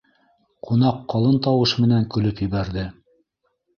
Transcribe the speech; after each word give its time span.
—Ҡунаҡ 0.69 1.03
ҡалын 1.13 1.37
тауыш 1.47 1.75
менән 1.85 2.09
көлөп 2.17 2.45
ебәрҙе. 2.49 2.87